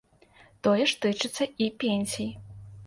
Тое 0.67 0.87
ж 0.93 0.97
тычыцца 1.03 1.43
і 1.67 1.69
пенсій. 1.85 2.31